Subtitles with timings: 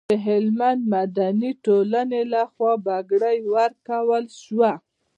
[0.09, 4.71] د هلمند مدني ټولنې لخوا بګړۍ ورکول شوه.